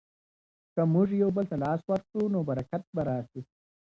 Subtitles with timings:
[0.73, 3.41] که موږ یو بل ته لاس ورکړو نو برکت به راسي.